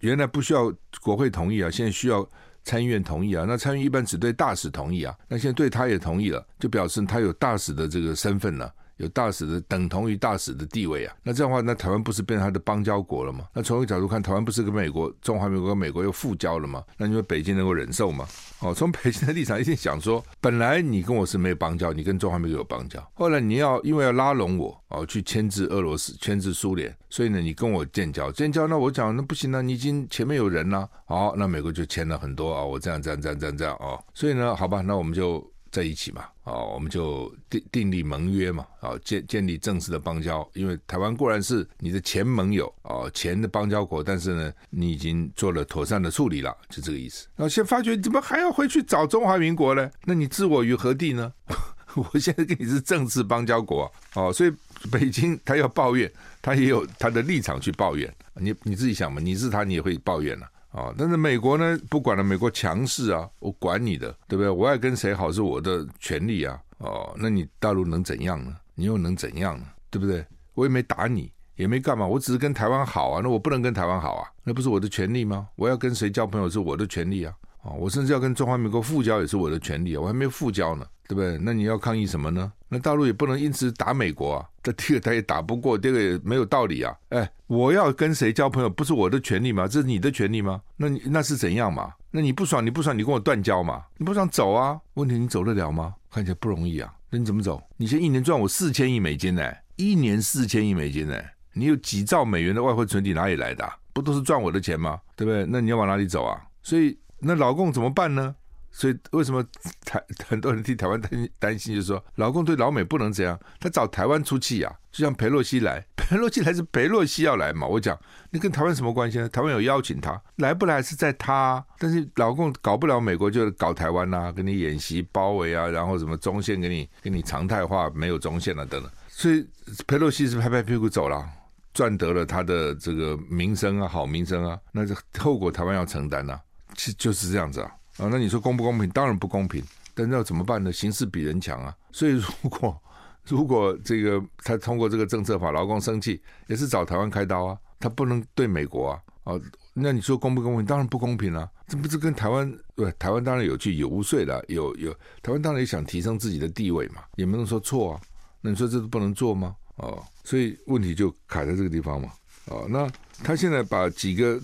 [0.00, 2.26] 原来不需要国会同意啊，现在需要
[2.64, 3.44] 参议院同意啊。
[3.46, 8.72] 那参议院一般只对大使同意啊，那现在对他也同意了，就表示他有大使的这个身份了。
[9.00, 13.46] 有大使的等同于大使的地位啊，那这样的话，那台湾不是变成他的邦交国了吗？
[13.54, 16.84] 那从一个角度看，台湾不是跟美国、中华民国跟美国又复交了吗？
[16.98, 18.26] 那你说北京能够忍受吗？
[18.60, 35.50] 哦，从北京的立场一定想说，本来你跟我是没有邦交，你跟中华民国有邦交，后来你要因为要拉拢我哦，去牵制俄罗斯、牵制苏联，所以呢，你跟我建交，建交，那我讲那不行啊，你已经前面有人了，好，那美国就签了很多啊，我这样这样这样这样这样哦，所以呢，好吧，那我们就。
[35.70, 40.48] 在一起嘛，哦，我们就订订立盟约嘛，哦，建建立正式的邦交。
[40.54, 47.26] 因为台湾固然是你的前盟友，哦，前的邦交国，但是呢，你已经做了妥善的处理了，就这个意思。
[47.36, 49.90] 然后现在发觉怎么还要回去找中华民国呢？
[50.04, 51.32] 那你置我于何地呢？
[51.94, 54.52] 我现在跟你是正式邦交国，哦，所以
[54.90, 58.12] 北京他要抱怨，他也有他的立场去抱怨。
[58.34, 60.48] 你你自己想嘛，你是他，你也会抱怨了。
[60.70, 64.48] 啊但是美国呢，不管了，美国强势啊，我管你的，对不对？
[64.48, 66.60] 我爱跟谁好是我的权利啊。
[66.78, 68.56] 哦，那你大陆能怎样呢？
[68.74, 69.66] 你又能怎样呢？
[69.90, 70.24] 对不对？
[70.54, 73.20] 我也没打你，也没干嘛，我只是跟台湾好啊。
[73.22, 74.30] 那我不能跟台湾好啊？
[74.44, 75.48] 那不是我的权利吗？
[75.56, 77.34] 我要跟谁交朋友是我的权利啊。
[77.62, 80.00] 啊，我甚至要跟中华民国复交也是我的权利啊。
[80.00, 80.86] 我还没复交呢。
[81.08, 81.36] 对不对？
[81.42, 82.52] 那你要抗议什么呢？
[82.68, 84.46] 那大陆也不能因此打美国啊。
[84.62, 86.96] 这第二个他也打不过，这个也没有道理啊。
[87.08, 89.66] 哎，我要跟谁交朋友，不是我的权利吗？
[89.66, 90.62] 这是你的权利吗？
[90.76, 91.92] 那你那是怎样嘛？
[92.12, 93.82] 那你不爽，你不爽，你跟我断交嘛？
[93.96, 94.80] 你不想走啊？
[94.94, 95.96] 问题你走得了吗？
[96.12, 96.94] 看起来不容易啊。
[97.10, 97.60] 那你怎么走？
[97.76, 99.42] 你现在一年赚我四千亿美金呢？
[99.74, 101.20] 一年四千亿美金呢？
[101.54, 103.68] 你有几兆美元的外汇存底哪里来的？
[103.92, 105.00] 不都是赚我的钱吗？
[105.16, 105.44] 对不对？
[105.48, 106.40] 那你要往哪里走啊？
[106.62, 108.34] 所以那老共怎么办呢？
[108.72, 109.44] 所以为什么
[109.84, 117.98] 台很多人替台湾担担心，就是说老共对老美不能这样，他找台湾出气啊，就像裴洛西来，裴洛西来是裴洛西要来嘛，我讲
[118.30, 119.28] 你跟台湾什么关系呢？
[119.28, 129.44] 台湾有邀请他来不来是在他，但是老共搞不了美国就搞台湾呐、啊，跟你演习包围啊，然后什么中线给你给你常态化，没有中线了、啊、等等，所以
[129.88, 131.28] 裴洛西是拍拍屁股走了，
[131.74, 136.40] 赚得了他的这个名声啊，好名声啊，那这后果台湾要承担呐、啊，
[136.76, 137.70] 其就是这样子啊。
[137.98, 138.88] 啊，那你说公不公平？
[138.90, 139.62] 当然不公平，
[139.94, 140.72] 但是要怎么办呢？
[140.72, 141.76] 形势比人强啊！
[141.92, 142.82] 所以如果
[143.26, 149.02] 如果这个他通过这个政策法，劳工生气也是找台湾开刀啊，他不能对美国啊！
[149.24, 149.40] 啊，
[149.74, 150.64] 那你说公不公平？
[150.64, 151.48] 当然不公平啊！
[151.68, 158.00] 这不是跟台湾对台湾当然有去游说的，有有台湾当然也想提升自己的地位嘛，也没能说错啊。
[158.40, 159.54] 那你说这是不能做吗？
[159.76, 162.10] 哦，所以问题就卡在这个地方嘛。
[162.46, 162.90] 哦，那
[163.22, 164.40] 他现在把几个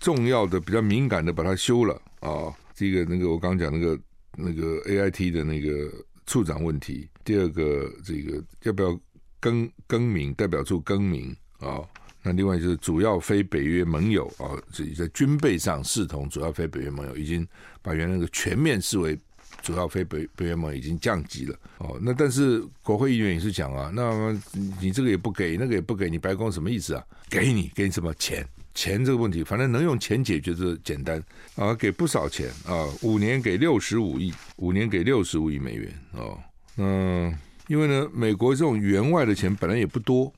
[0.00, 2.52] 重要的、比较敏感的把它修了啊。
[2.74, 4.00] 第一个，那个我刚刚讲那个
[4.36, 5.92] 那个 A I T 的那个
[6.26, 8.98] 处长问题；第二个，这个要不要
[9.38, 11.80] 更更名代表处更名啊？
[12.22, 17.46] 那另外就是主要非北约盟友啊，这在军备上视同主要非北约盟友，已经
[17.82, 19.18] 把原来那个全面视为
[19.62, 21.98] 主要非北北约盟已经降级了哦。
[22.00, 24.38] 那但是国会议员也是讲啊，那
[24.80, 27.04] 你这个也不给，那个也不给你，白宫什么意思啊？
[27.28, 28.46] 给你给你什么钱？
[28.74, 31.22] 钱这个问题，反正能用钱解决是简单
[31.56, 36.38] 啊，给不少钱啊，五年给六十五亿，五年给六十五亿美元哦。
[36.76, 40.32] 嗯，因为呢，美国这种援外的钱本来也不多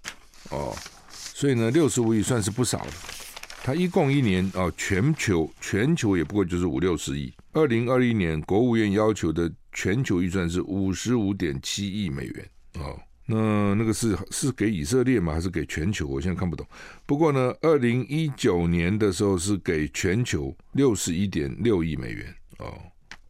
[0.50, 0.74] 哦，
[1.10, 2.90] 所以呢，六十五亿算是不少了。
[3.64, 7.32] 它一共一年啊，全球全球也不过就是五六十亿。
[7.52, 12.98] 二零二一年国务院要求的全球预算是五十五点七亿美元哦。
[13.24, 15.32] 那那个是是给以色列吗？
[15.32, 16.06] 还是给全球？
[16.06, 16.66] 我现在看不懂。
[17.06, 22.74] 不过呢，二零一九年的时候是给全球六十一点六亿美元哦。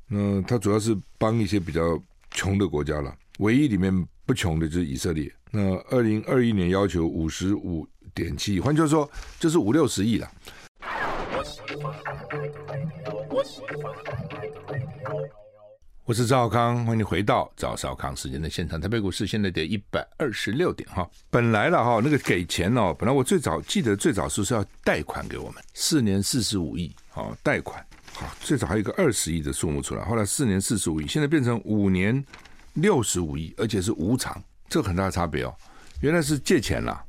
[0.09, 3.93] 那它主要是帮一些比较穷的国家了，唯一里面
[4.25, 5.31] 不穷的就是以色列。
[5.51, 10.31] 那二零二一年要求五十五点七亿，换句话说就是五六十亿了。
[16.05, 18.81] 我是赵康，欢迎你回到赵少康时间的现场。
[18.81, 32.23] 台北股市现在得一百二十六点哈，本来了哈，那个给钱哦，本来我最早记得最早是是要贷款给我们，四年四十五亿，好贷款，好最早还有一个二十亿的数目出来，后来四年四十五亿，现在变成五年
[32.75, 35.55] 六十五亿，而且是无偿，这个很大差别哦。
[36.01, 37.01] 原来是借钱了，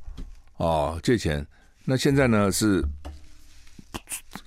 [0.58, 1.44] 哦借钱，
[1.84, 2.80] 那现在呢是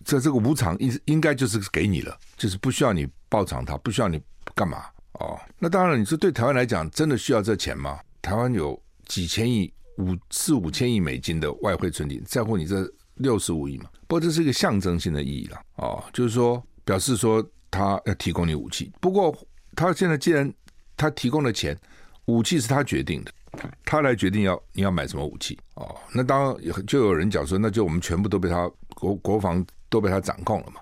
[0.04, 4.22] 这这个无偿应应该就是给你了，就是不需要你报偿他，不需要你
[4.56, 5.40] 干嘛哦。
[5.60, 8.00] 那当然，你说对台湾来讲，真的需要这钱吗？
[8.22, 13.90] 台湾有几千亿、五四五千亿美金的外汇存底，在乎你这六十五亿吗？
[14.08, 18.92] 不过这是一个象征性的意义了哦，就是说表示说他要提供你武器。
[19.02, 19.36] 不过
[19.76, 20.52] 他现在既然
[20.96, 21.78] 他提供了钱，
[22.26, 23.32] 武器是他决定的。
[23.86, 30.82] 他来决定要你要买什么武器哦，那当然就有人讲说，那就我们全部都被他国国防都被他掌控了嘛。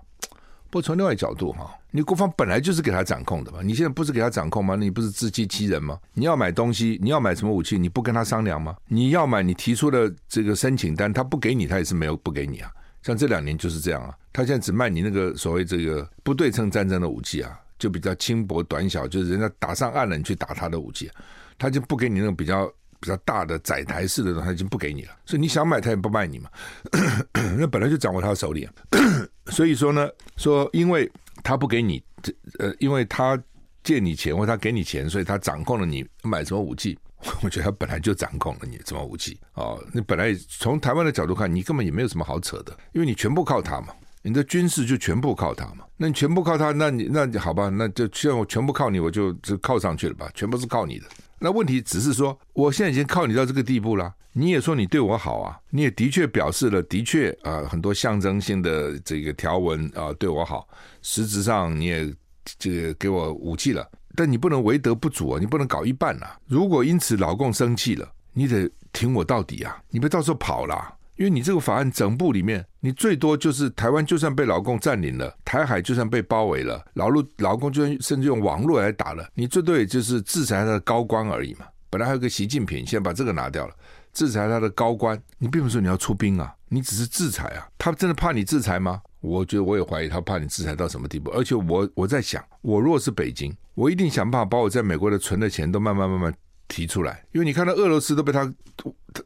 [0.70, 4.76] 不从另外角度哈，你国防本来就是给他掌控的嘛，你现在不是给他掌控吗？
[4.76, 5.98] 你不是自欺欺人吗？
[6.14, 8.76] 你要买东西，你要买什么武器，你不跟他商量吗？
[8.88, 12.70] 你要买，你提出的这个申请单，他不给你，他也是没有不给你啊。
[13.04, 21.10] 像这两年就是这样啊，他现在只卖你那个所谓这个不对称战争的武器啊，就比较轻薄短小，就是人家打上岸了，你去打他的武器。
[21.58, 25.12] 他就不给你那种比较比较大的载台式的东西，他已经不给你了。
[25.26, 26.50] 所以你想买，他也不卖你嘛。
[27.58, 28.68] 那本来就掌握他手里。
[29.48, 31.10] 所以说呢，说因为
[31.44, 33.42] 他不给你，这呃，因为他
[33.84, 36.98] 借你钱或他给你钱，所以他掌控了你买什么武器。
[37.42, 39.84] 我觉得他本来就掌控了你什么武器哦。
[39.92, 43.88] 你本来从台湾的角度看，你根本也没有什么好扯的，因为你全部靠他嘛。
[44.26, 45.86] 你的军事就全部靠他嘛？
[45.98, 50.28] 那你全部靠他，那你那好吧，那就像我全部靠你，我就就靠上去了吧？
[50.34, 51.06] 全部是靠你的。
[51.38, 54.12] 那问题只是说，我现在已经靠你到这个地步了。
[54.34, 60.68] 你也说你对我好啊，你也的确表示了，的确啊、很多象征性的这个条文啊、呃，对我好。
[61.04, 62.12] 实质上你也
[62.58, 66.36] 这个给我武器了，但你不能为德不足啊，你不能搞一半啊。
[66.48, 70.96] 如果因此老共生气了，你得挺我到底啊，你别到时候跑了。
[71.18, 81.66] 因为你这个法案整部里面，你最多就是台湾就算被老共占领了，台海就算被包围了，老陆老共就算甚至用网络来打了，你最多也就是制裁他的高官而已嘛。
[81.90, 83.74] 本来还有个习近平，现在把这个拿掉了，
[84.12, 87.66] 制裁他的高官，你并不是说你要出兵啊，你只是制裁啊。
[87.78, 89.02] 他真的怕你制裁吗？
[89.22, 91.32] 我觉得我也怀疑他怕你制裁到什么地步。
[91.32, 96.34] 而且我我在想，我若是北京，我一定想办法把我在美国的存的钱都慢慢慢慢
[96.68, 98.54] 提出来，因为你看到俄罗斯都被他。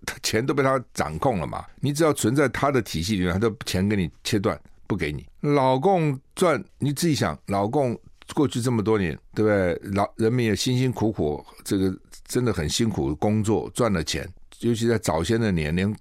[0.05, 1.65] 他钱都被他掌控了嘛？
[1.79, 5.25] 你只要存在他的体系里面，他的钱给你切断，不给你。
[5.39, 7.99] 老共赚，你自己想，老共
[8.35, 9.91] 过去这么多年，对不对？
[9.93, 11.91] 老人民也辛辛苦苦，这个
[12.27, 15.91] 真的很辛苦工作赚了钱，尤其在早先的年，连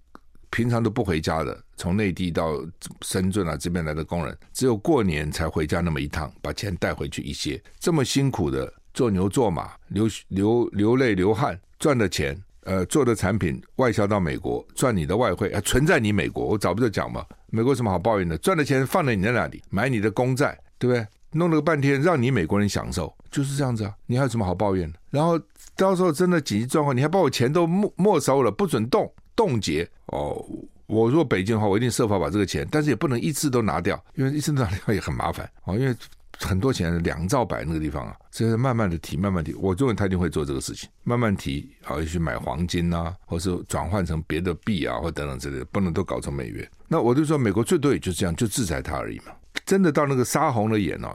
[0.50, 2.60] 平常都不回家的，从内地到
[3.00, 7.60] 深圳啊这边来的工人，只有过年才回家那么一趟，把钱带回去一些。
[7.80, 12.36] 这么辛苦的做牛做马，流流流泪流汗赚的钱。
[12.64, 17.24] 呃，做的产品外销到美国赚你的外汇，还存在你美国，我早不就讲嘛？
[17.46, 18.36] 美国什么好抱怨的？
[18.38, 21.06] 赚的钱放在你那里，买你的公债，对不对？
[21.30, 23.94] 弄了个半天，让你美国人享受，就是这样子啊！
[24.06, 24.98] 你还有什么好抱怨的？
[25.10, 25.40] 然后
[25.76, 30.44] 到时候真的紧急状况，你还把我钱都没没收了，不准动，冻结哦！
[30.86, 35.94] 我如果北京的话，我一定设法把这个钱，但是也不能一次都拿掉，因为一次都拿掉也很麻烦哦，因为。
[36.40, 39.52] 很多钱，两兆摆那个地方啊，所以慢慢的提，慢慢提。
[39.54, 46.68] 我认为他一定会做这个事情，慢慢提，好，去买黄金啊，或是转换成别的币啊，或等等之类的，不能都搞成美元。
[46.86, 49.32] 那我就说，美国最多也就这样，就制裁他而已嘛。
[49.66, 51.14] 真的到那个杀红了眼哦，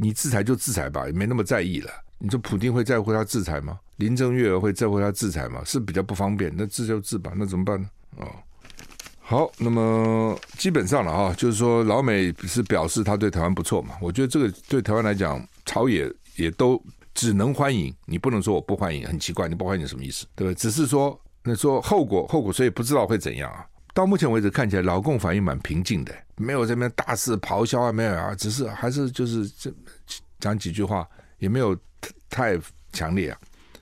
[0.00, 1.90] 你制裁就制裁吧，也没那么在意了。
[2.18, 3.78] 你说普丁会在乎他制裁吗？
[3.96, 5.62] 林郑月会在乎他制裁吗？
[5.64, 7.88] 是比较不方便，那制就制吧，那怎么办呢？
[8.16, 8.26] 哦。
[9.26, 13.94] 好，那么基本上了啊，就是说老美是表示他对台湾不错嘛。
[13.98, 16.80] 我觉得这个对台湾来讲，朝野也都
[17.14, 20.26] 只能欢迎，你不能说我不欢迎，很奇怪，你不欢迎什么意思？
[20.36, 20.54] 对不对？
[20.54, 23.64] 只是说那说后果后果，所以不知道会怎样啊。
[23.94, 29.72] 到目前为止看起来，老共反应蛮平静的，没有这边大肆咆哮啊，没有啊，只是还是就是这
[30.38, 31.08] 讲几句话，
[31.38, 31.74] 也没有
[32.28, 32.60] 太
[32.92, 33.38] 强烈啊。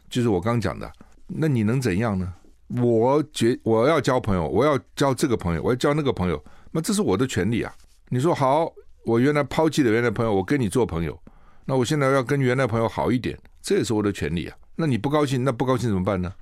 [0.09, 0.89] 就是我刚讲的，
[1.27, 2.33] 那你能怎样呢？
[2.81, 7.75] 我觉我要交朋友，我要交这个朋友，我要交那个朋友，那这是我的权利啊！
[8.09, 8.73] 你说好，
[9.05, 11.19] 我原来抛弃的原来朋友，我跟你做朋友，
[11.65, 14.57] 那我现在要跟原来朋友好一点，这也是我的权利啊！
[14.77, 16.33] 那你不高兴，那不高兴怎么办呢？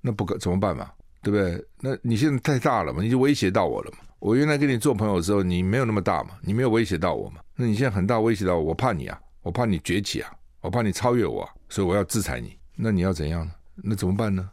[0.00, 0.90] 那不怎么办嘛？
[1.22, 1.64] 对不对？
[1.80, 3.98] 那你现在太大了嘛，你就威胁到我了嘛！
[4.20, 7.40] 我原来跟你做朋友的时候，你没有那么大嘛，你没有威胁到我嘛？
[7.56, 10.30] 那你现在很大威胁到我，我怕你啊，我怕你崛起啊，
[10.62, 12.56] 我怕你超越我，所以我要制裁你。
[12.76, 13.52] 那你要怎样呢？
[13.76, 14.50] 那怎么办呢？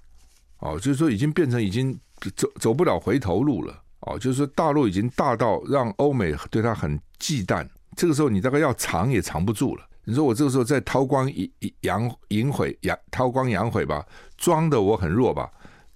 [0.62, 2.00] 哦，就是说已经变成已经
[2.36, 3.80] 走走不了回头路了。
[4.02, 7.67] 哦，就是说大陆已经大到让欧美对他很忌惮。
[7.96, 9.86] 这个时候你大概要藏也藏不住了。
[10.04, 14.04] 你说我这个时候再韬光养养隐晦，养韬光养晦吧，
[14.38, 15.48] 装的我很弱吧，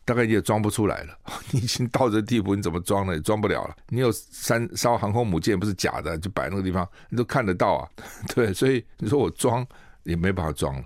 [0.06, 1.18] 大概也装不出来了。
[1.50, 3.16] 你已经到这地步，你怎么装呢？
[3.16, 3.76] 也装不了了。
[3.90, 7.90] 你有三艘航空母舰不是假的，就摆那个地方，你都看得到啊。
[8.36, 9.66] 对，所以你说我装
[10.04, 10.84] 也没办法装了。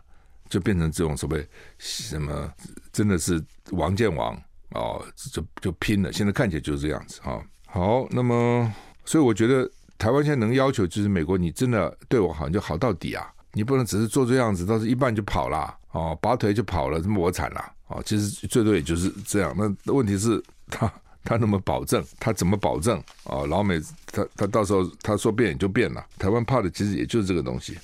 [0.49, 1.47] 就变成这种所谓
[1.77, 2.51] 什么，
[2.91, 3.41] 真的是
[3.71, 4.35] 王见王
[4.71, 6.11] 哦，就就拼了。
[6.11, 7.39] 现在看起来就是这样子啊。
[7.67, 8.73] 好，那么
[9.05, 13.31] 所以我觉得台湾现在能要求就是美国，你真的对我好，你就好到底啊！
[13.53, 18.01] 你不能只是做这样子，到时一半就跑了哦，拔腿就跑了，这么我惨了哦。
[18.05, 19.55] 其实最多也就是这样。
[19.57, 20.91] 那问题是他
[21.23, 26.05] 他那么保证，他怎么保证哦，老美他他到时候他说变也就变了。
[26.19, 27.77] 台湾怕的其实也就是这个东西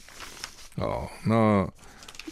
[0.75, 1.09] 哦。
[1.23, 1.67] 那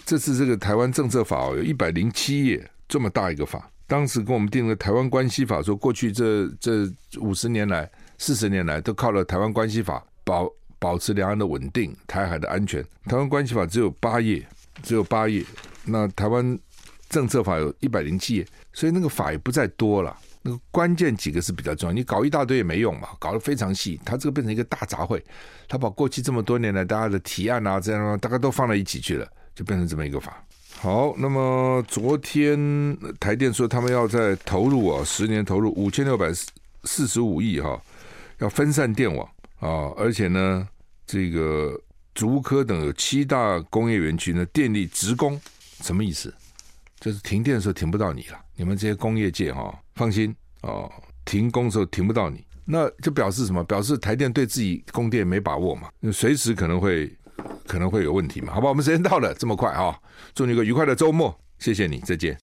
[0.05, 10.49] 这次这个台湾政策法哦有一百零七页，这么大一个法，当时跟我们定了台湾关系法，说过去这这五十年来、四十年来都靠了台湾关系法保。
[10.79, 12.83] 保持两岸的稳定，台海的安全。
[13.05, 14.45] 台湾关系法只有八页，
[14.81, 15.41] 只有八页。
[15.85, 16.59] 那台湾
[17.07, 20.13] 政策法有一百零七页，所以那个法也不再多了。
[20.41, 25.23] 那个关键几个是比较重要，你搞一大堆也没用嘛，搞得非常细，它这个变成一个大杂烩。
[25.69, 29.25] 他把过去这么多年来大家的提案啊，这样大概都放在一起去了，
[29.55, 30.43] 就变成这么一个法。
[30.79, 36.47] 好，那么昨天台电说他们要在投入啊，十年投入五千六百四
[36.83, 37.81] 四十五亿哈，
[38.39, 39.27] 要分散电网
[39.59, 40.67] 啊，而且呢。
[41.05, 41.77] 这个
[42.15, 45.39] 竹科等有七大工业园区呢，电力直供，
[45.81, 46.33] 什么意思？
[46.97, 48.39] 就是停电的时候停不到你了。
[48.55, 50.89] 你们这些工业界哈、放心哦，
[51.25, 53.61] 停工的时候停不到你，那就表示什么？
[53.65, 57.13] 表示台电对自己供电没把握嘛，随时可能会
[57.65, 58.53] 可能会有问题嘛。
[58.53, 59.97] 好吧，我们时间到了，这么快啊、
[60.35, 62.31] 祝你一个愉快的周末，谢谢你，再见。